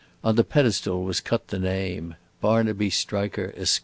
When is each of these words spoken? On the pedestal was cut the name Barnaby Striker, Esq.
On 0.23 0.33
the 0.35 0.43
pedestal 0.43 1.03
was 1.03 1.19
cut 1.19 1.49
the 1.49 1.59
name 1.59 2.15
Barnaby 2.41 2.89
Striker, 2.89 3.53
Esq. 3.55 3.79